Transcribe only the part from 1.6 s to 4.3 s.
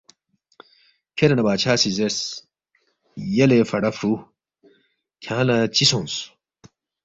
سی زیرس، یلے فڑا فرُو